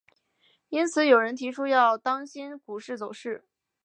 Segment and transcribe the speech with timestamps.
[0.69, 3.45] 因此有人提出要当心股市走势。